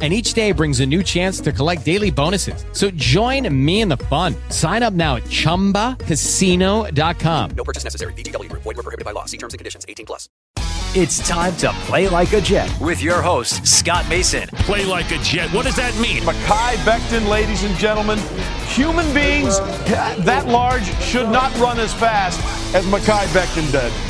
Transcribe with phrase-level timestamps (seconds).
[0.00, 2.64] and each day brings a new chance to collect daily bonuses.
[2.72, 4.34] So join me in the fun.
[4.48, 7.50] Sign up now at ChumbaCasino.com.
[7.50, 8.14] No purchase necessary.
[8.14, 8.62] VGW Group.
[8.62, 9.26] Void were prohibited by law.
[9.26, 9.84] See terms and conditions.
[9.86, 10.30] 18 plus.
[10.92, 14.48] It's time to play like a Jet with your host, Scott Mason.
[14.66, 15.48] Play like a Jet.
[15.52, 16.20] What does that mean?
[16.22, 18.18] Mekhi Becton, ladies and gentlemen.
[18.70, 19.60] Human beings
[20.24, 22.40] that large should not run as fast
[22.74, 24.09] as Mekhi Becton did.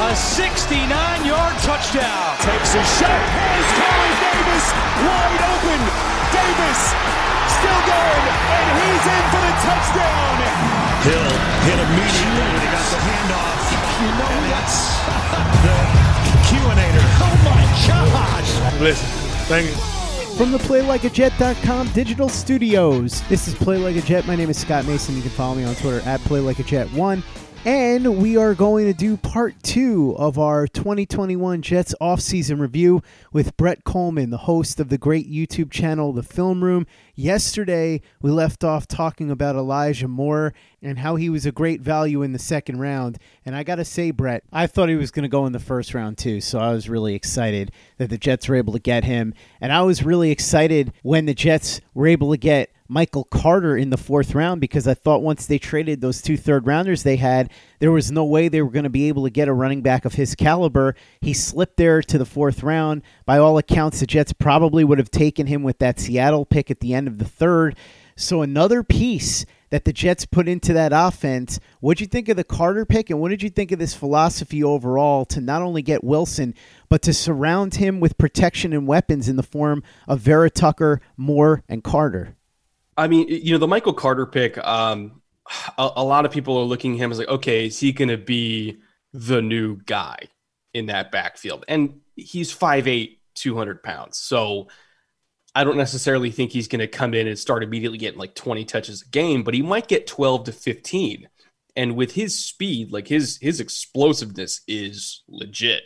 [0.00, 2.32] A 69-yard touchdown.
[2.40, 3.20] Takes a shot.
[3.20, 4.66] Has Corey Davis
[5.04, 5.80] wide open.
[6.32, 6.80] Davis
[7.60, 10.34] still going, and he's in for the touchdown.
[11.04, 11.28] Hill
[11.68, 13.60] hit immediately when he got the handoff.
[14.00, 15.04] You know and that's
[15.68, 15.76] the
[16.48, 17.04] Q-inator.
[17.20, 18.80] Oh my gosh!
[18.80, 19.04] Listen,
[19.52, 19.76] thank you.
[20.40, 24.26] From the PlayLikeAJet.com digital studios, this is Play Like a Jet.
[24.26, 25.14] My name is Scott Mason.
[25.14, 27.22] You can follow me on Twitter at PlayLikeAJet1.
[27.66, 33.02] And we are going to do part two of our 2021 Jets offseason review
[33.34, 36.86] with Brett Kollmann, the host of the great YouTube channel, The Film Room.
[37.14, 42.22] Yesterday, we left off talking about Elijah Moore and how he was a great value
[42.22, 43.18] in the second round.
[43.44, 45.58] And I got to say, Brett, I thought he was going to go in the
[45.58, 46.40] first round too.
[46.40, 49.34] So I was really excited that the Jets were able to get him.
[49.60, 53.90] And I was really excited when the Jets were able to get Michael Carter in
[53.90, 57.52] the fourth round because I thought once they traded those two third rounders they had,
[57.78, 60.04] there was no way they were going to be able to get a running back
[60.04, 60.96] of his caliber.
[61.20, 63.02] He slipped there to the fourth round.
[63.24, 66.80] By all accounts, the Jets probably would have taken him with that Seattle pick at
[66.80, 67.76] the end of the third.
[68.16, 71.60] So another piece that the Jets put into that offense.
[71.78, 74.64] What'd you think of the Carter pick, and what did you think of this philosophy
[74.64, 76.56] overall to not only get Wilson,
[76.88, 81.62] but to surround him with protection and weapons in the form of Vera Tucker, Moore,
[81.68, 82.34] and Carter?
[83.00, 85.22] I mean, you know, the Michael Carter pick, um,
[85.78, 88.10] a, a lot of people are looking at him as like, okay, is he going
[88.10, 88.78] to be
[89.14, 90.18] the new guy
[90.74, 91.64] in that backfield?
[91.66, 94.18] And he's 5'8, 200 pounds.
[94.18, 94.68] So
[95.54, 98.66] I don't necessarily think he's going to come in and start immediately getting like 20
[98.66, 101.26] touches a game, but he might get 12 to 15.
[101.76, 105.84] And with his speed, like his his explosiveness is legit.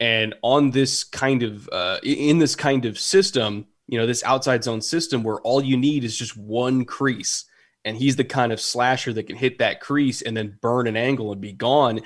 [0.00, 4.64] And on this kind of uh, in this kind of system, you know, this outside
[4.64, 7.44] zone system where all you need is just one crease.
[7.84, 10.96] And he's the kind of slasher that can hit that crease and then burn an
[10.96, 12.00] angle and be gone.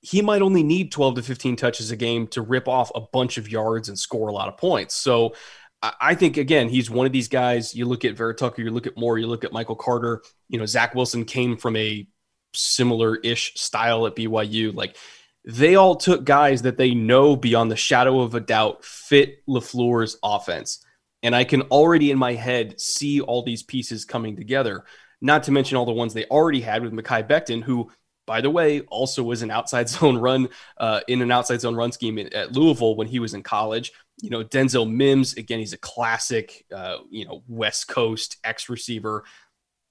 [0.00, 3.38] He might only need 12 to 15 touches a game to rip off a bunch
[3.38, 4.96] of yards and score a lot of points.
[4.96, 5.36] So
[5.80, 7.72] I think again, he's one of these guys.
[7.72, 10.22] You look at Vera Tucker, you look at Moore, you look at Michael Carter.
[10.48, 12.04] You know, Zach Wilson came from a
[12.52, 14.74] similar-ish style at BYU.
[14.74, 14.96] Like
[15.44, 20.18] they all took guys that they know beyond the shadow of a doubt fit LaFleur's
[20.24, 20.84] offense.
[21.22, 24.84] And I can already in my head see all these pieces coming together,
[25.20, 27.90] not to mention all the ones they already had with Mekhi Becton, who,
[28.26, 30.48] by the way, also was an outside zone run
[30.78, 33.92] uh, in an outside zone run scheme at Louisville when he was in college.
[34.20, 39.24] You know, Denzel Mims, again, he's a classic, uh, you know, West Coast X receiver.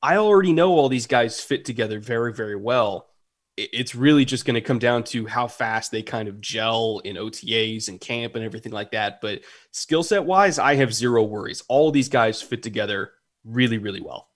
[0.02, 3.08] I already know all these guys fit together very, very well
[3.58, 7.16] it's really just going to come down to how fast they kind of gel in
[7.16, 9.20] OTAs and camp and everything like that.
[9.20, 11.64] But skill set wise, I have zero worries.
[11.68, 13.12] All these guys fit together
[13.44, 14.30] really, really well.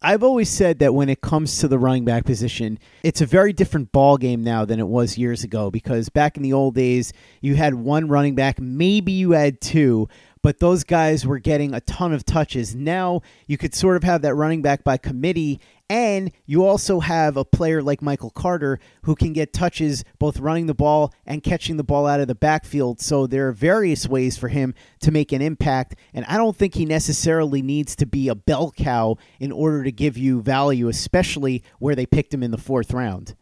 [0.00, 3.52] I've always said that when it comes to the running back position, it's a very
[3.52, 7.12] different ball game now than it was years ago because back in the old days,
[7.40, 10.08] you had one running back, maybe you had two,
[10.40, 12.76] but those guys were getting a ton of touches.
[12.76, 17.36] Now you could sort of have that running back by committee, and you also have
[17.36, 21.76] a player like Michael Carter who can get touches both running the ball and catching
[21.76, 23.00] the ball out of the backfield.
[23.00, 26.74] So there are various ways for him to make an impact, and I don't think
[26.74, 31.62] he necessarily needs to be a bell cow in order to give you value, especially
[31.78, 33.34] where they picked him in the fourth round.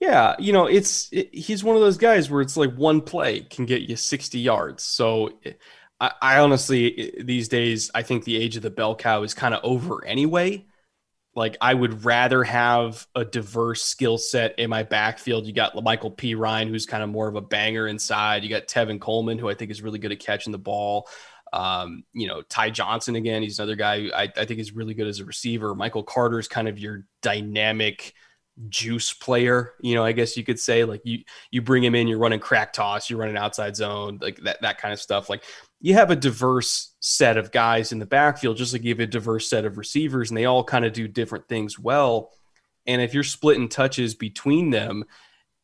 [0.00, 3.40] Yeah, you know, it's it, he's one of those guys where it's like one play
[3.40, 4.84] can get you 60 yards.
[4.84, 5.30] So
[6.00, 9.54] I, I honestly, these days, I think the age of the bell cow is kind
[9.54, 10.66] of over anyway.
[11.38, 15.46] Like I would rather have a diverse skill set in my backfield.
[15.46, 18.42] You got La'Mical Perine, who's kind of more of a banger inside.
[18.42, 21.08] You got Tevin Coleman, who I think is really good at catching the ball.
[21.52, 25.06] Um, you know, Ty Johnson again, he's another guy I, I think is really good
[25.06, 25.76] as a receiver.
[25.76, 28.14] Michael Carter is kind of your dynamic
[28.68, 30.82] juice player, you know, I guess you could say.
[30.82, 31.20] Like you
[31.52, 34.78] you bring him in, you're running crack toss, you're running outside zone, like that that
[34.78, 35.30] kind of stuff.
[35.30, 35.44] Like
[35.80, 39.06] you have a diverse set of guys in the backfield, just like you have a
[39.06, 42.30] diverse set of receivers, and they all kind of do different things well.
[42.86, 45.04] And if you're splitting touches between them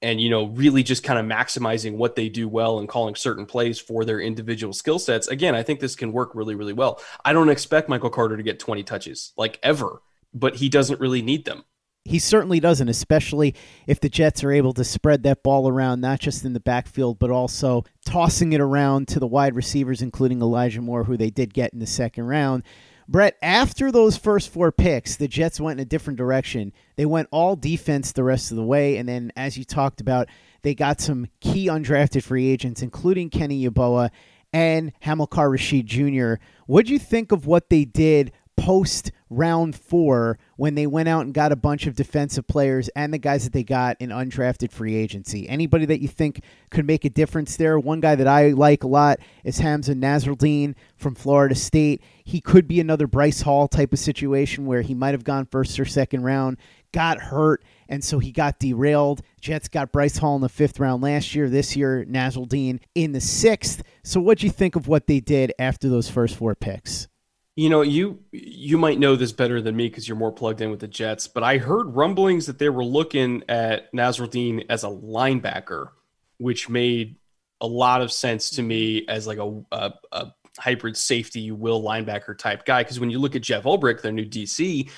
[0.03, 3.47] and, you know, really just kind of maximizing what they do well and calling certain
[3.47, 7.01] plays for their individual skill sets, again, I think this can work really, really well.
[7.25, 10.03] I don't expect Michael Carter to get 20 touches like ever,
[10.33, 11.65] but he doesn't really need them
[12.05, 13.55] he certainly doesn't, especially
[13.87, 17.19] if the Jets are able to spread that ball around, not just in the backfield,
[17.19, 21.55] but also tossing it around to the wide receivers, including Elijah Moore, who they did
[21.55, 22.63] get in the second round.
[23.09, 26.73] Brett, after those first four picks, the Jets went in a different direction.
[26.97, 28.97] They went all defense the rest of the way.
[28.97, 30.29] And then, as you talked about,
[30.63, 34.11] they got some key undrafted free agents, including Kenny Yeboah
[34.55, 36.43] and Hamilcar Rashed Jr.
[36.67, 41.25] What do you think of what they did post round four when they went out
[41.25, 44.71] and got a bunch of defensive players and the guys that they got in undrafted
[44.71, 45.49] free agency.
[45.49, 47.79] Anybody that you think could make a difference there?
[47.79, 52.03] One guy that I like a lot is Hamza Nasirildeen from Florida State.
[52.25, 55.79] He could be another Bryce Hall type of situation where he might have gone first
[55.79, 56.59] or second round,
[56.93, 59.21] got hurt, and so he got derailed.
[59.41, 61.51] Jets got Bryce Hall in the fifth round last year.
[61.51, 63.83] This year, Nasirildeen in the sixth.
[64.03, 67.09] So, what do you think of what they did after those first four picks?
[67.57, 70.71] You know, you you might know this better than me because you're more plugged in
[70.71, 74.89] with the Jets, but I heard rumblings that they were looking at Nasirildeen as a
[74.89, 75.91] linebacker,
[76.39, 77.17] which made
[77.61, 82.37] a lot of sense to me as like a, a, a hybrid safety will linebacker
[82.37, 82.83] type guy.
[82.83, 84.91] Because when you look at Jeff Ulbrich, their new DC,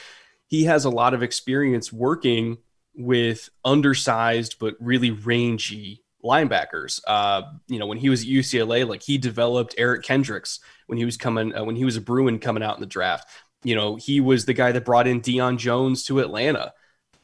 [0.46, 2.58] he has a lot of experience working
[2.94, 7.00] with undersized but really rangy linebackers.
[7.06, 11.04] Uh, you know, when he was at UCLA, like he developed Eric Kendricks when he
[11.04, 13.28] was coming uh, when he was a Bruin coming out in the draft.
[13.62, 16.72] You know, he was the guy that brought in Deion Jones to Atlanta.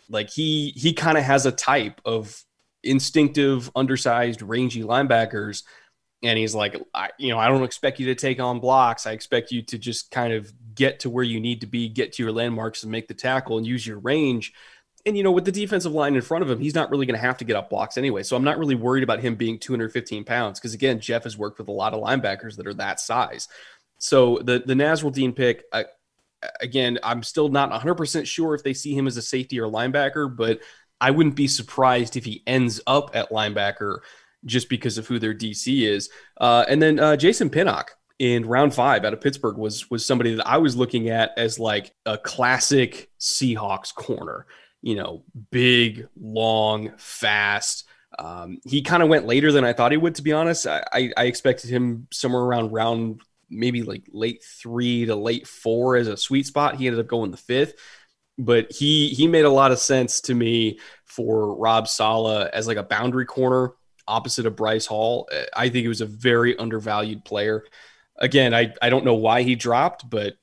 [0.09, 2.43] Like he he kind of has a type of
[2.83, 5.65] instinctive, undersized, rangy linebackers.
[6.25, 9.07] And he's like, I, you know, I don't expect you to take on blocks.
[9.07, 12.13] I expect you to just kind of get to where you need to be, get
[12.13, 14.53] to your landmarks, and make the tackle and use your range
[15.05, 17.19] and you know, with the defensive line in front of him, he's not really going
[17.19, 18.23] to have to get up blocks anyway.
[18.23, 21.59] So I'm not really worried about him being 215 pounds because again, Jeff has worked
[21.59, 23.49] with a lot of linebackers that are that size.
[23.99, 25.87] So the the Nasirildeen pick, I,
[26.61, 29.69] again, I'm still not 100 percent sure if they see him as a safety or
[29.69, 30.61] linebacker, but
[31.01, 33.99] I wouldn't be surprised if he ends up at linebacker
[34.45, 36.11] just because of who their DC is.
[36.41, 40.37] Uh, and then uh, Jason Pinnock in round five out of Pittsburgh was was somebody
[40.37, 44.47] that I was looking at as like a classic Seahawks corner
[44.83, 47.85] you know, big, long, fast.
[48.19, 50.67] Um, he kind of went later than I thought he would, to be honest.
[50.67, 50.83] I,
[51.17, 56.17] I expected him somewhere around round maybe like late three to late four as a
[56.17, 56.77] sweet spot.
[56.77, 57.75] He ended up going the fifth,
[58.39, 62.79] but he he made a lot of sense to me for Rob Saleh as like
[62.79, 63.73] a boundary corner
[64.09, 65.29] opposite of Bryce Hall.
[65.55, 67.65] I think he was a very undervalued player.
[68.17, 70.35] Again, I, I don't know why he dropped, but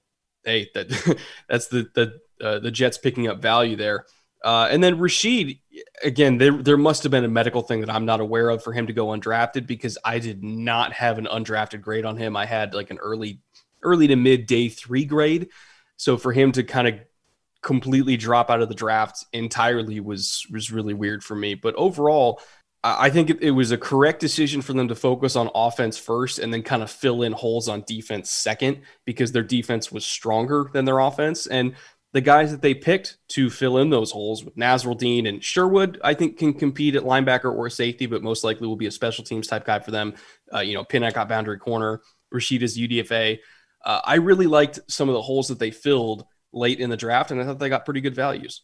[0.44, 0.90] hey, that
[1.50, 4.06] that's the the uh, the Jets picking up value there.
[4.44, 5.60] Uh, and then Rashed,
[6.04, 8.72] again, there there must have been a medical thing that I'm not aware of for
[8.72, 12.38] him to go undrafted because I did not have an undrafted grade on him.
[12.38, 13.42] I had like an early
[13.84, 15.50] early to mid day three grade.
[15.98, 17.00] So for him to kind of
[17.62, 21.56] completely drop out of the draft entirely was was really weird for me.
[21.56, 22.40] But overall,
[22.82, 26.40] I think it, it was a correct decision for them to focus on offense first
[26.40, 30.70] and then kind of fill in holes on defense second because their defense was stronger
[30.72, 31.46] than their offense.
[31.46, 31.76] And
[32.12, 36.14] the guys that they picked to fill in those holes with Nasirildeen and Sherwood, I
[36.16, 39.48] think can compete at linebacker or safety, but most likely will be a special teams
[39.48, 40.16] type guy for them.
[40.54, 42.02] Uh, you know, Pinnock got boundary corner,
[42.34, 43.40] Rasheda's UDFA.
[43.86, 47.32] Uh, I really liked some of the holes that they filled late in the draft,
[47.32, 48.64] and I thought they got pretty good values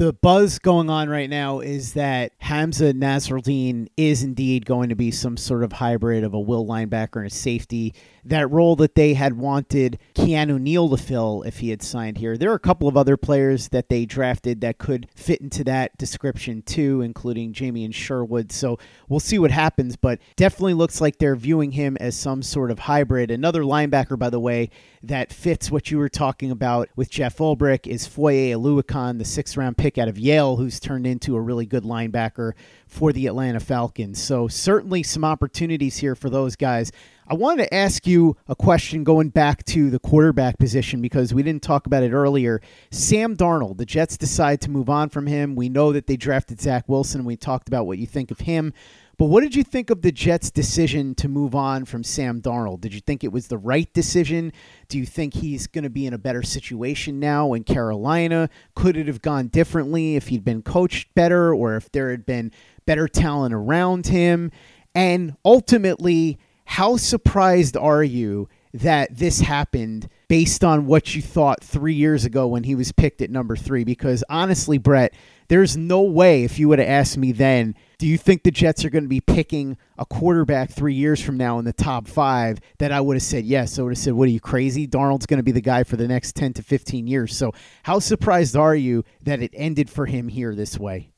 [0.00, 5.10] the buzz going on right now is that Hamza Nasirildeen is indeed going to be
[5.10, 7.92] some sort of hybrid of a will linebacker and a safety.
[8.24, 12.38] That role that they had wanted Keanu Neal to fill if he had signed here.
[12.38, 15.98] There are a couple of other players that they drafted that could fit into that
[15.98, 18.52] description too, including Jamien Sherwood.
[18.52, 18.78] So
[19.10, 22.78] we'll see what happens, but definitely looks like they're viewing him as some sort of
[22.78, 23.30] hybrid.
[23.30, 24.70] Another linebacker, by the way,
[25.02, 29.56] that fits what you were talking about with Jeff Ulbrich is Foye Oluokun, the sixth
[29.56, 32.52] round pick out of Yale, who's turned into a really good linebacker
[32.86, 34.22] for the Atlanta Falcons.
[34.22, 36.92] So, certainly some opportunities here for those guys.
[37.30, 41.44] I wanted to ask you a question going back to the quarterback position because we
[41.44, 42.60] didn't talk about it earlier.
[42.90, 45.54] Sam Darnold, the Jets decide to move on from him.
[45.54, 48.40] We know that they drafted Zach Wilson, and we talked about what you think of
[48.40, 48.72] him.
[49.16, 52.80] But what did you think of the Jets' decision to move on from Sam Darnold?
[52.80, 54.52] Did you think it was the right decision?
[54.88, 58.50] Do you think he's going to be in a better situation now in Carolina?
[58.74, 62.50] Could it have gone differently if he'd been coached better or if there had been
[62.86, 64.50] better talent around him?
[64.96, 71.94] And ultimately, how surprised are you that this happened based on what you thought three
[71.94, 73.82] years ago when he was picked at number three?
[73.82, 75.12] Because honestly, Brett,
[75.48, 78.84] there's no way if you would have asked me then, do you think the Jets
[78.84, 82.60] are going to be picking a quarterback three years from now in the top five,
[82.78, 83.76] that I would have said yes.
[83.76, 84.86] I would have said, What are you crazy?
[84.86, 87.36] Darnold's going to be the guy for the next 10 to 15 years.
[87.36, 91.10] So, how surprised are you that it ended for him here this way?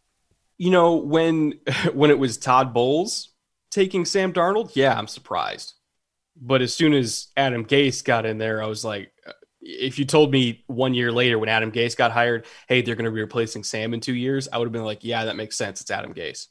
[0.56, 1.60] You know, when
[1.92, 3.31] when it was Todd Bowles
[3.72, 5.74] taking Sam Darnold, yeah, I'm surprised.
[6.36, 10.04] But as soon as Adam Gase got in there, I was like, uh, if you
[10.04, 13.20] told me one year later when Adam Gase got hired, hey, they're going to be
[13.20, 15.80] replacing Sam in two years, I would have been like, yeah, that makes sense.
[15.80, 16.46] It's Adam Gase.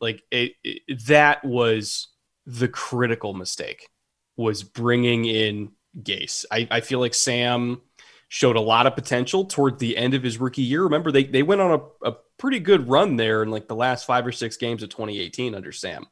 [0.00, 2.08] Like it, it, that was
[2.46, 3.88] the critical mistake
[4.36, 6.44] was bringing in Gase.
[6.50, 7.82] I, I feel like Sam
[8.28, 10.84] showed a lot of potential toward the end of his rookie year.
[10.84, 14.06] Remember, they they went on a, a pretty good run there in like the last
[14.06, 16.06] five or six games of 2018 under Sam.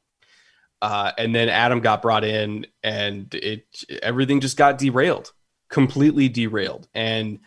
[0.81, 3.67] Uh, and then Adam got brought in, and it
[4.03, 5.33] everything just got derailed
[5.69, 6.89] completely derailed.
[6.95, 7.41] And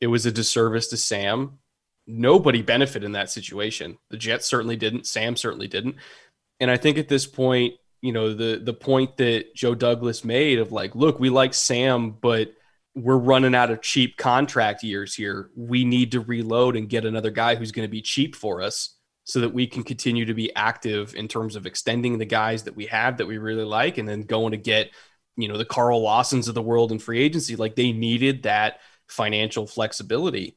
[0.00, 1.58] it was a disservice to Sam.
[2.06, 3.98] Nobody benefited in that situation.
[4.10, 5.06] The Jets certainly didn't.
[5.06, 5.96] Sam certainly didn't.
[6.60, 10.58] And I think at this point, you know, the the point that Joe Douglas made
[10.58, 12.52] of like, look, we like Sam, but
[12.94, 15.50] we're running out of cheap contract years here.
[15.56, 18.94] We need to reload and get another guy who's going to be cheap for us
[19.24, 22.76] so that we can continue to be active in terms of extending the guys that
[22.76, 24.90] we have that we really like and then going to get
[25.36, 27.56] you know the Carl Lawsons of the world in free agency.
[27.56, 30.56] Like they needed that financial flexibility,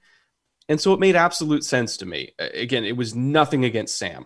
[0.69, 2.33] and so it made absolute sense to me.
[2.37, 4.25] Again, it was nothing against Sam.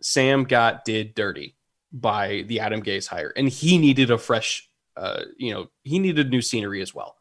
[0.00, 1.56] Sam got did dirty
[1.92, 6.30] by the Adam Gase hire, and he needed a fresh, uh, you know, he needed
[6.30, 7.16] new scenery as well.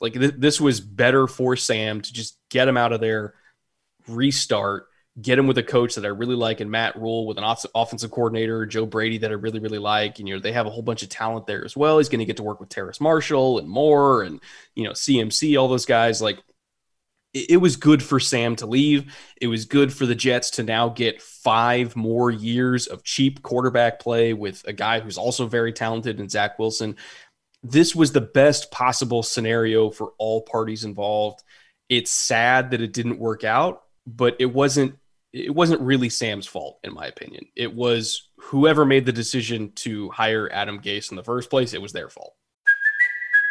[0.00, 3.34] Like th- this was better for Sam to just get him out of there,
[4.08, 4.86] restart,
[5.20, 7.64] get him with a coach that I really like and Matt Rhule with an off-
[7.74, 10.18] offensive coordinator, Joe Brady that I really, really like.
[10.18, 11.98] And, you know, they have a whole bunch of talent there as well.
[11.98, 14.40] He's going to get to work with Terrace Marshall and more and,
[14.74, 16.20] you know, CMC, all those guys.
[16.20, 16.38] Like
[17.32, 19.16] it, it was good for Sam to leave.
[19.40, 24.00] It was good for the Jets to now get five more years of cheap quarterback
[24.00, 26.96] play with a guy who's also very talented in Zach Wilson.
[27.62, 31.42] This was the best possible scenario for all parties involved.
[31.88, 34.98] It's sad that it didn't work out, but it wasn't
[35.32, 37.46] it wasn't really Sam's fault, in my opinion.
[37.54, 41.82] It was whoever made the decision to hire Adam Gase in the first place, it
[41.82, 42.34] was their fault.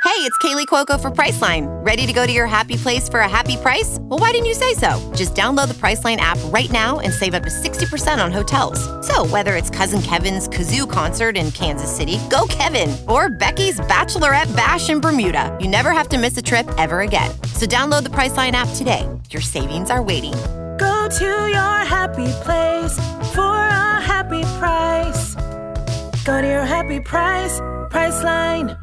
[0.05, 1.65] Hey, it's Kaley Cuoco for Priceline.
[1.83, 3.97] Ready to go to your happy place for a happy price?
[4.01, 5.11] Well, why didn't you say so?
[5.15, 8.79] Just download the Priceline app right now and save up to 60% on hotels.
[9.05, 14.55] So, whether it's Cousin Kevin's Kazoo concert in Kansas City, go Kevin, or Becky's Bachelorette
[14.55, 17.31] Bash in Bermuda, you never have to miss a trip ever again.
[17.53, 19.09] So, download the Priceline app today.
[19.31, 20.35] Your savings are waiting
[20.77, 22.93] Go to your happy place
[23.33, 25.35] for a happy price.
[26.25, 28.79] Go to your happy price, Priceline.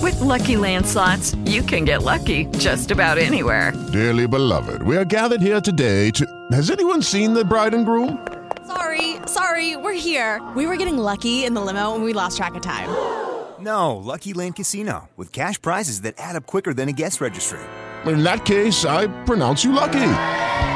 [0.00, 3.72] With lucky landslots, you can get lucky just about anywhere.
[3.92, 6.26] Dearly beloved, we are gathered here today to.
[6.52, 8.26] Has anyone seen the bride and groom?
[8.66, 10.40] Sorry, sorry, we're here.
[10.56, 12.88] We were getting lucky in the limo and we lost track of time.
[13.62, 17.60] No, Lucky Land Casino, with cash prizes that add up quicker than a guest registry.
[18.06, 20.00] In that case, I pronounce you lucky.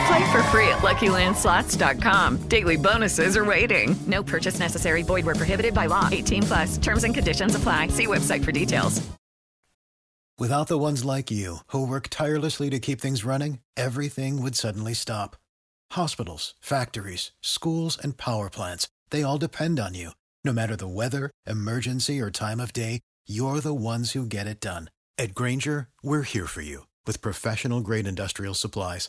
[0.06, 2.48] Play for free at LuckyLandSlots.com.
[2.48, 3.96] Daily bonuses are waiting.
[4.06, 5.02] No purchase necessary.
[5.02, 6.08] Void were prohibited by law.
[6.12, 6.78] 18 plus.
[6.78, 7.88] Terms and conditions apply.
[7.88, 9.02] See website for details.
[10.38, 14.92] Without the ones like you who work tirelessly to keep things running, everything would suddenly
[14.92, 15.34] stop.
[15.92, 20.10] Hospitals, factories, schools, and power plants—they all depend on you.
[20.44, 24.60] No matter the weather, emergency, or time of day, you're the ones who get it
[24.60, 24.90] done.
[25.16, 29.08] At Grainger, we're here for you with professional grade industrial supplies.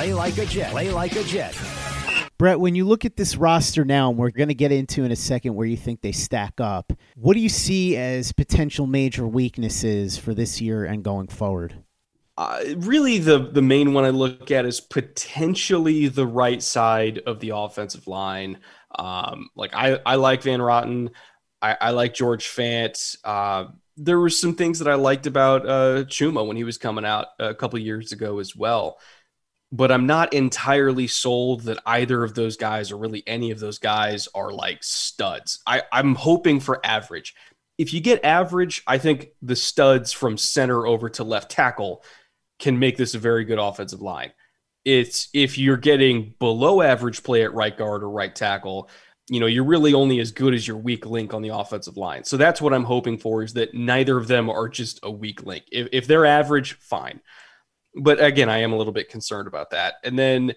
[0.00, 0.70] Play like a Jet.
[0.70, 1.54] Play like a Jet.
[2.38, 5.12] Brett, when you look at this roster now, and we're going to get into in
[5.12, 9.28] a second where you think they stack up, what do you see as potential major
[9.28, 11.84] weaknesses for this year and going forward?
[12.38, 17.40] Uh, really, the the main one I look at is potentially the right side of
[17.40, 18.60] the offensive line.
[18.98, 21.10] Um, like I, I like Van Roten,
[21.60, 23.18] I, I like George Fant.
[23.22, 23.64] Uh,
[23.98, 27.26] there were some things that I liked about uh, Chuma when he was coming out
[27.38, 28.96] a couple years ago as well
[29.72, 33.78] but I'm not entirely sold that either of those guys or really any of those
[33.78, 35.60] guys are like studs.
[35.66, 37.34] I, I'm hoping for average.
[37.78, 42.04] If you get average, I think the studs from center over to left tackle
[42.58, 44.32] can make this a very good offensive line.
[44.84, 48.90] It's if you're getting below average play at right guard or right tackle,
[49.28, 52.24] you know, you're really only as good as your weak link on the offensive line.
[52.24, 55.44] So that's what I'm hoping for is that neither of them are just a weak
[55.44, 55.64] link.
[55.70, 57.20] If, if they're average, fine
[57.94, 59.94] but again, I am a little bit concerned about that.
[60.04, 60.54] And then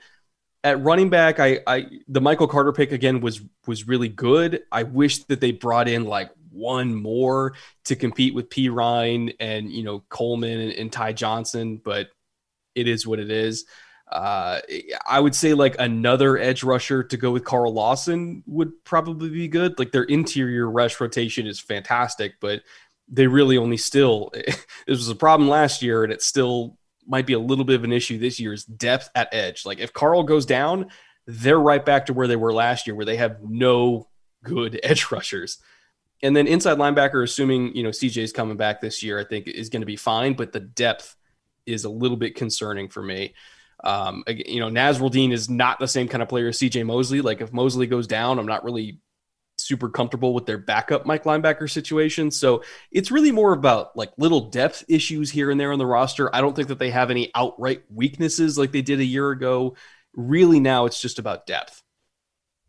[0.64, 4.64] at running back, I, I the Michael Carter pick again was was really good.
[4.72, 7.54] I wish that they brought in like one more
[7.86, 12.10] to compete with Perine and you know Coleman and, and Ty Johnson, but
[12.76, 13.66] it is what it is.
[14.12, 14.62] Uh,
[15.08, 19.48] I would say like another edge rusher to go with Carl Lawson would probably be
[19.48, 19.80] good.
[19.80, 22.62] Like their interior rush rotation is fantastic, but
[23.08, 24.58] they really only still this
[24.88, 27.92] was a problem last year, and it's still might be a little bit of an
[27.92, 29.66] issue this year is depth at edge.
[29.66, 30.88] Like if Carl goes down,
[31.26, 34.08] they're right back to where they were last year, where they have no
[34.44, 35.60] good edge rushers.
[36.22, 39.48] And then inside linebacker, assuming you know CJ is coming back this year, I think
[39.48, 40.34] is going to be fine.
[40.34, 41.16] But the depth
[41.66, 43.34] is a little bit concerning for me.
[43.84, 47.22] Um, you know, Nasirildeen is not the same kind of player as CJ Mosley.
[47.22, 49.00] Like if Mosley goes down, I'm not really
[49.64, 52.32] super comfortable with their backup Mike linebacker situation.
[52.32, 56.34] So it's really more about like little depth issues here and there on the roster.
[56.36, 59.76] I don't think that they have any outright weaknesses like they did a year ago.
[60.14, 61.82] Really, now it's just about depth.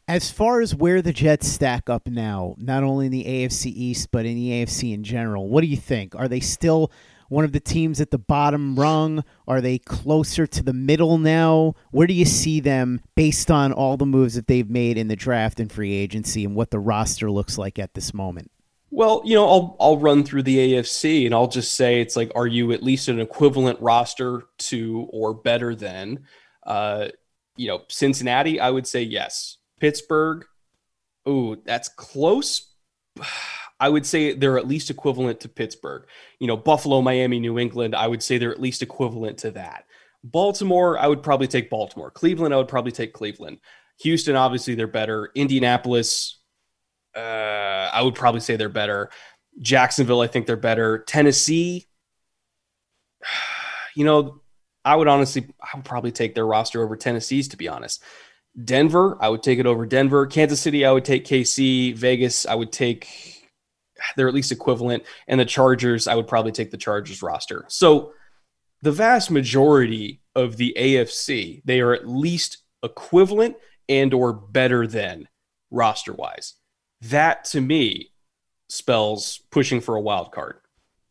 [0.07, 4.11] As far as where the Jets stack up now, not only in the AFC East,
[4.11, 6.15] but in the AFC in general, what do you think?
[6.15, 6.93] Are they still
[7.29, 9.25] one of the teams at the bottom rung?
[9.47, 11.75] Are they closer to the middle now?
[11.91, 15.17] Where do you see them based on all the moves that they've made in the
[15.17, 18.51] draft and free agency and what the roster looks like at this moment?
[18.91, 22.31] Well, you know, I'll I'll run through the AFC and I'll just say it's like,
[22.37, 26.27] are you at least an equivalent roster to or better than,
[26.65, 27.09] uh,
[27.57, 28.61] you know, Cincinnati?
[28.61, 29.59] I would say yes.
[29.81, 30.45] Pittsburgh,
[31.29, 32.73] ooh, that's close.
[33.81, 36.07] I would say they're at least equivalent to Pittsburgh.
[36.39, 39.85] You know, Buffalo, Miami, New England, I would say they're at least equivalent to that.
[40.23, 42.11] Baltimore, I would probably take Baltimore.
[42.11, 43.59] Cleveland, I would probably take Cleveland.
[44.01, 45.31] Houston, obviously, they're better.
[45.35, 46.41] Indianapolis,
[47.15, 49.11] uh, I would probably say they're better.
[49.61, 50.99] Jacksonville, I think they're better.
[50.99, 51.87] Tennessee,
[53.95, 54.41] you know,
[54.85, 58.03] I would honestly, I would probably take their roster over Tennessee's, to be honest.
[58.63, 60.27] Denver, I would take it over Denver.
[60.27, 61.95] Kansas City, I would take KC.
[61.97, 63.34] Vegas, I would take
[64.17, 65.05] they're at least equivalent.
[65.27, 67.64] And the Chargers, I would probably take the Chargers roster.
[67.69, 68.12] So
[68.83, 73.57] the vast majority of the AFC, they are at least equivalent
[73.88, 75.29] and or better than
[75.71, 76.55] roster wise.
[77.01, 78.11] That to me
[78.69, 80.57] spells pushing for a wild card.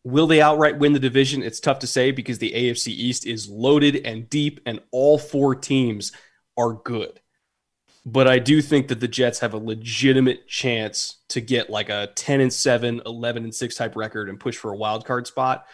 [0.03, 1.43] Will they outright win the division?
[1.43, 5.55] It's tough to say because the AFC East is loaded and deep, and all four
[5.55, 6.11] teams
[6.57, 7.21] are good
[8.05, 12.09] but I do think that the Jets have a legitimate chance to get like a
[12.15, 15.65] 10 and 7, 11 and 6 type record and push for a wild card spot,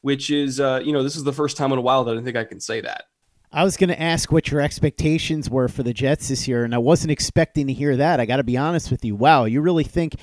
[0.00, 2.22] which is, uh, you know, this is the first time in a while that I
[2.22, 3.04] think I can say that.
[3.52, 6.74] I was going to ask what your expectations were for the Jets this year, and
[6.74, 8.18] I wasn't expecting to hear that.
[8.18, 9.14] I got to be honest with you.
[9.14, 10.16] Wow, you really think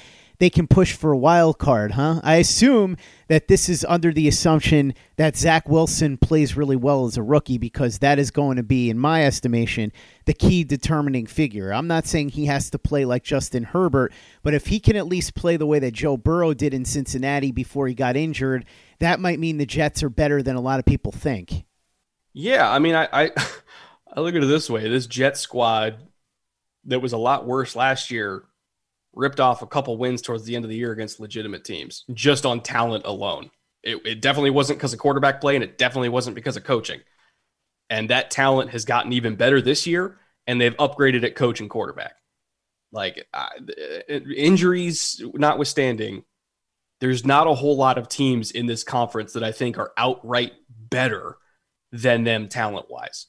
[0.44, 2.20] they can push for a wild card, huh?
[2.22, 2.98] I assume
[3.30, 7.58] that this is under the assumption that Zach Wilson plays really well as a rookie
[7.58, 9.94] because that is going to be, in my estimation,
[10.26, 11.74] the key determining figure.
[11.74, 15.08] I'm not saying he has to play like Justin Herbert, but if he can at
[15.08, 18.66] least play the way that Joe Burrow did in Cincinnati before he got injured,
[19.00, 21.64] that might mean the Jets are better than a lot of people think.
[22.34, 23.32] Yeah, I mean, I, I
[24.14, 26.00] I look at it this way: this Jet squad
[26.84, 28.44] that was a lot worse last year
[29.14, 32.46] ripped off a couple wins towards the end of the year against legitimate teams just
[32.46, 33.50] on talent alone.
[33.84, 37.02] It, it definitely wasn't because of quarterback play, and it definitely wasn't because of coaching.
[37.90, 41.70] And that talent has gotten even better this year, and they've upgraded at coach and
[41.70, 42.14] quarterback.
[42.92, 43.50] Like uh,
[44.08, 46.24] injuries notwithstanding,
[47.02, 50.54] there's not a whole lot of teams in this conference that I think are outright
[50.70, 51.38] better
[51.92, 53.28] than them talent wise.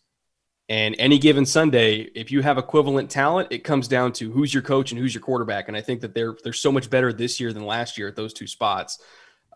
[0.68, 4.62] And any given Sunday, if you have equivalent talent, it comes down to who's your
[4.62, 5.68] coach and who's your quarterback.
[5.68, 8.16] And I think that they're they're so much better this year than last year at
[8.16, 8.98] those two spots.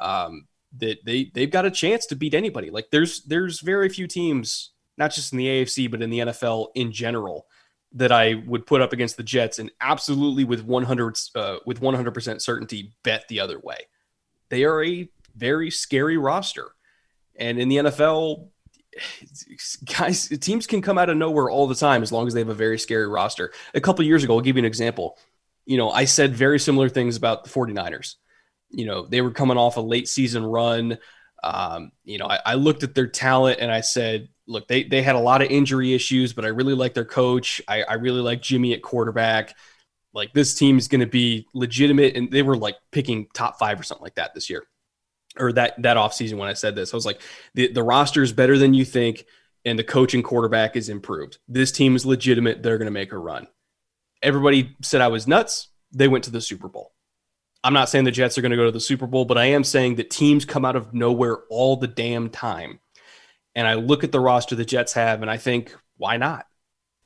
[0.00, 2.70] Um, that they they've got a chance to beat anybody.
[2.70, 6.68] Like there's there's very few teams, not just in the AFC but in the NFL
[6.74, 7.46] in general,
[7.92, 12.42] that I would put up against the Jets and absolutely with 100 uh, with 100%
[12.42, 13.78] certainty bet the other way.
[14.50, 16.72] They are a very scary roster.
[17.36, 18.48] And in the NFL,
[19.84, 22.48] guys, teams can come out of nowhere all the time as long as they have
[22.48, 23.52] a very scary roster.
[23.74, 25.18] A couple years ago, I'll give you an example.
[25.66, 28.14] You know, I said very similar things about the 49ers.
[28.70, 30.98] You know, they were coming off a late season run.
[31.42, 35.02] Um, you know, I, I looked at their talent and I said, look, they, they
[35.02, 37.62] had a lot of injury issues, but I really like their coach.
[37.68, 39.54] I, I really like Jimmy at quarterback.
[40.14, 42.16] Like this team is going to be legitimate.
[42.16, 44.64] And they were like picking top five or something like that this year
[45.38, 46.92] or that that offseason when I said this.
[46.92, 47.20] I was like,
[47.54, 49.24] the, the roster is better than you think,
[49.64, 51.38] and the coaching quarterback is improved.
[51.48, 52.62] This team is legitimate.
[52.62, 53.46] They're going to make a run.
[54.22, 55.68] Everybody said I was nuts.
[55.92, 56.92] They went to the Super Bowl.
[57.64, 59.46] I'm not saying the Jets are going to go to the Super Bowl, but I
[59.46, 62.80] am saying that teams come out of nowhere all the damn time.
[63.54, 66.46] And I look at the roster the Jets have, and I think, why not?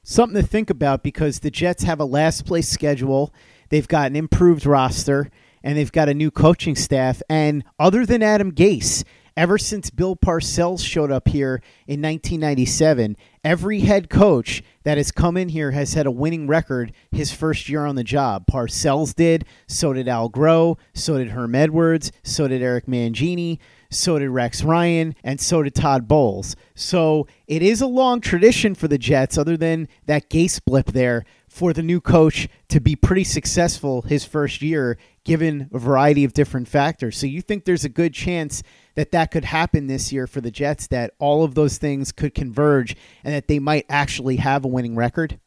[0.04, 3.32] Something to think about because the Jets have a last place schedule.
[3.70, 5.30] They've got an improved roster
[5.62, 7.22] and they've got a new coaching staff.
[7.28, 9.04] And other than Adam Gase,
[9.36, 15.36] ever since Bill Parcells showed up here in 1997, every head coach that has come
[15.36, 18.46] in here has had a winning record his first year on the job.
[18.46, 23.58] Parcells did, so did Al Groh, so did Herm Edwards, so did Eric Mangini,
[23.90, 26.56] so did Rex Ryan, and so did Todd Bowles.
[26.74, 31.24] So it is a long tradition for the Jets, other than that Gase blip there,
[31.48, 36.32] for the new coach to be pretty successful his first year, given a variety of
[36.32, 37.16] different factors.
[37.16, 38.62] So you think there's a good chance
[38.94, 42.34] that that could happen this year for the Jets, that all of those things could
[42.34, 45.38] converge and that they might actually have a winning record?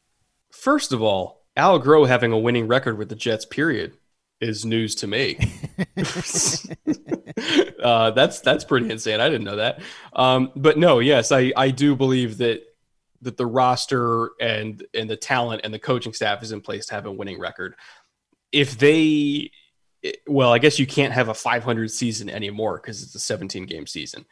[0.51, 3.97] First of all, Al Groh having a winning record with the Jets, period,
[4.41, 5.37] is news to me.
[7.83, 9.19] uh, that's that's pretty insane.
[9.19, 9.81] I didn't know that.
[10.13, 12.61] Um, but no, yes, I, I do believe that
[13.21, 16.95] that the roster and and the talent and the coaching staff is in place to
[16.95, 17.75] have a winning record.
[18.51, 19.51] If they
[20.27, 23.87] well, I guess you can't have a 500 season anymore because it's a 17 game
[23.87, 24.25] season.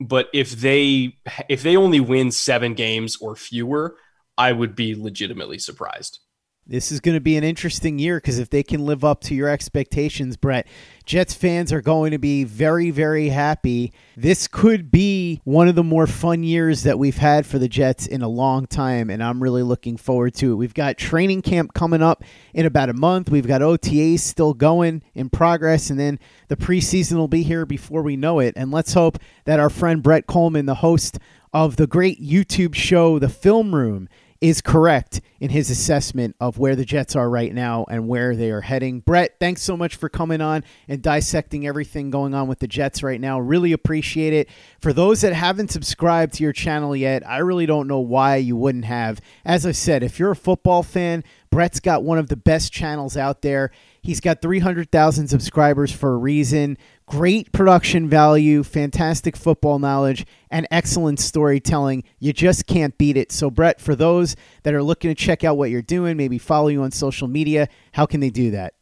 [0.00, 3.96] But if they if they only win 7 games or fewer,
[4.36, 6.20] I would be legitimately surprised.
[6.66, 9.34] This is going to be an interesting year because if they can live up to
[9.34, 10.66] your expectations, Brett,
[11.04, 13.92] Jets fans are going to be very, very happy.
[14.16, 18.06] This could be one of the more fun years that we've had for the Jets
[18.06, 20.54] in a long time, and I'm really looking forward to it.
[20.54, 22.24] We've got training camp coming up
[22.54, 23.28] in about a month.
[23.28, 28.00] We've got OTAs still going in progress, and then the preseason will be here before
[28.00, 28.54] we know it.
[28.56, 31.18] And let's hope that our friend Brett Kollmann, the host
[31.52, 34.08] of the great YouTube show, The Film Room,
[34.48, 38.50] is correct in his assessment of where the Jets are right now and where they
[38.50, 39.00] are heading.
[39.00, 43.02] Brett, thanks so much for coming on and dissecting everything going on with the Jets
[43.02, 43.40] right now.
[43.40, 44.50] Really appreciate it.
[44.82, 48.54] For those that haven't subscribed to your channel yet, I really don't know why you
[48.54, 49.18] wouldn't have.
[49.46, 53.16] As I said, if you're a football fan, Brett's got one of the best channels
[53.16, 53.70] out there.
[54.04, 56.76] He's got 300,000 subscribers for a reason.
[57.06, 62.04] Great production value, fantastic football knowledge, and excellent storytelling.
[62.18, 63.32] You just can't beat it.
[63.32, 66.68] So, Brett, for those that are looking to check out what you're doing, maybe follow
[66.68, 68.74] you on social media, how can they do that?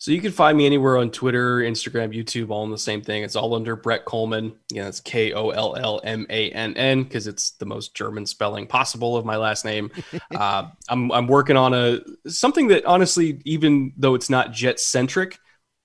[0.00, 3.22] So you can find me anywhere on Twitter, Instagram, YouTube, all in the same thing.
[3.22, 4.54] It's all under Brett Kollmann.
[4.72, 8.24] Yeah, it's K O L L M A N N because it's the most German
[8.24, 9.90] spelling possible of my last name.
[10.34, 15.38] uh, I'm I'm working on a something that honestly, even though it's not Jets centric,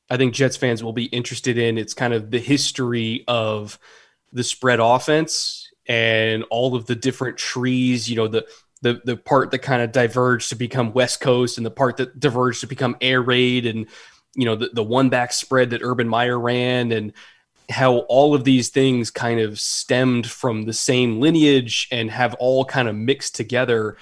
[0.10, 1.78] I think Jets fans will be interested in.
[1.78, 3.78] It's kind of the history of
[4.32, 8.10] the spread offense and all of the different trees.
[8.10, 8.48] You know the
[8.86, 12.20] the the part that kind of diverged to become West Coast and the part that
[12.20, 13.88] diverged to become air raid and
[14.36, 17.12] you know the, the one back spread that Urban Meyer ran and
[17.68, 22.64] how all of these things kind of stemmed from the same lineage and have all
[22.64, 23.98] kind of mixed together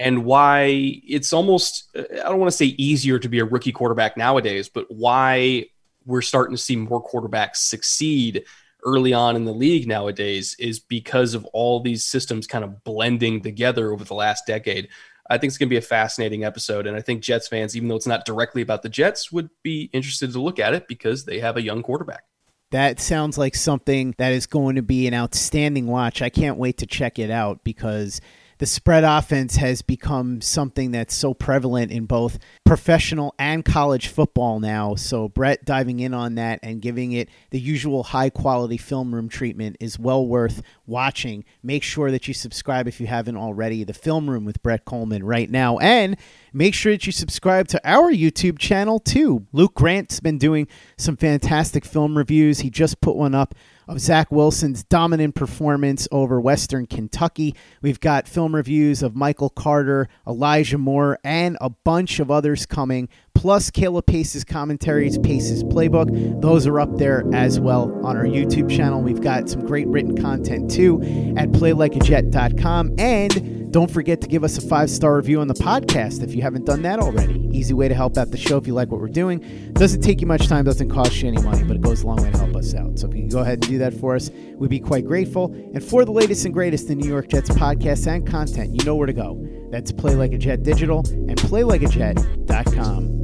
[0.00, 4.16] and why it's almost I don't want to say easier to be a rookie quarterback
[4.16, 5.66] nowadays, but why
[6.04, 8.44] we're starting to see more quarterbacks succeed
[8.84, 13.40] early on in the league nowadays is because of all these systems kind of blending
[13.40, 14.88] together over the last decade.
[15.30, 16.86] I think it's going to be a fascinating episode.
[16.86, 19.88] And I think Jets fans, even though it's not directly about the Jets, would be
[19.92, 22.24] interested to look at it because they have a young quarterback.
[22.72, 26.20] That sounds like something that is going to be an outstanding watch.
[26.20, 28.20] I can't wait to check it out because
[28.58, 34.60] the spread offense has become something that's so prevalent in both professional and college football
[34.60, 34.94] now.
[34.94, 39.28] So, Brett diving in on that and giving it the usual high quality film room
[39.28, 41.44] treatment is well worth watching.
[41.62, 43.84] Make sure that you subscribe if you haven't already.
[43.84, 45.78] The film room with Brett Kollmann right now.
[45.78, 46.16] And
[46.52, 49.46] make sure that you subscribe to our YouTube channel too.
[49.52, 52.60] Luke Grant's been doing some fantastic film reviews.
[52.60, 53.54] He just put one up
[53.86, 57.54] of Zach Wilson's dominant performance over Western Kentucky.
[57.82, 63.08] We've got film reviews of Michael Carter, Elijah Moore, and a bunch of others coming,
[63.34, 66.40] plus Caleb Pace's commentaries, Pace's playbook.
[66.40, 69.02] Those are up there as well on our YouTube channel.
[69.02, 71.00] We've got some great written content too
[71.36, 72.94] at playlikeajet.com.
[72.98, 76.42] And don't forget to give us a five star review on the podcast if you
[76.42, 77.50] haven't done that already.
[77.52, 79.72] Easy way to help out the show if you like what we're doing.
[79.72, 82.22] Doesn't take you much time, doesn't cost you any money, but it goes a long
[82.22, 82.98] way to help us out.
[83.00, 85.52] So if you can go ahead and do that for us, we'd be quite grateful.
[85.74, 88.94] And for the latest and greatest in New York Jets podcasts and content, you know
[88.94, 89.44] where to go.
[89.72, 93.23] That's Play Like a Jet Digital and PlayLikeAJet.com.